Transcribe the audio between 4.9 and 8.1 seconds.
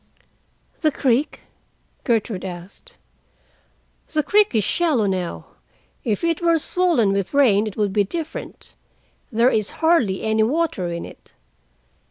now. If it were swollen with rain, it would be